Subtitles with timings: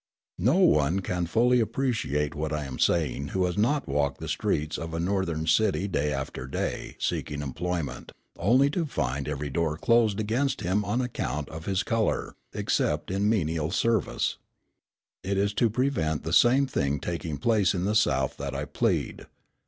[0.39, 4.79] No one can fully appreciate what I am saying who has not walked the streets
[4.79, 10.19] of a Northern city day after day seeking employment, only to find every door closed
[10.19, 14.37] against him on account of his colour, except in menial service.
[15.23, 19.27] It is to prevent the same thing taking place in the South that I plead.